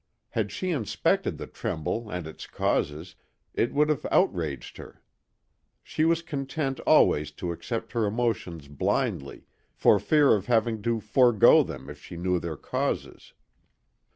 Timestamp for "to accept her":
7.33-8.07